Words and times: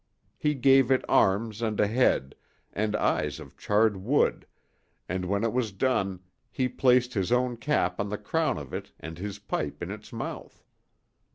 He 0.39 0.55
gave 0.55 0.89
it 0.89 1.05
arms 1.07 1.61
and 1.61 1.79
a 1.79 1.85
head, 1.85 2.33
and 2.73 2.95
eyes 2.95 3.39
of 3.39 3.55
charred 3.55 3.97
wood, 3.97 4.47
and 5.07 5.25
when 5.25 5.43
it 5.43 5.53
was 5.53 5.71
done 5.71 6.21
he 6.49 6.67
placed 6.67 7.13
his 7.13 7.31
own 7.31 7.55
cap 7.55 7.99
on 7.99 8.09
the 8.09 8.17
crown 8.17 8.57
of 8.57 8.73
it 8.73 8.91
and 8.99 9.19
his 9.19 9.37
pipe 9.37 9.79
in 9.83 9.91
its 9.91 10.11
mouth. 10.11 10.63